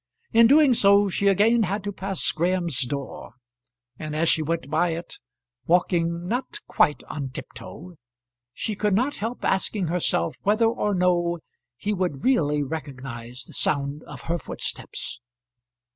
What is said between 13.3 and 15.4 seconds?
the sound of her footsteps.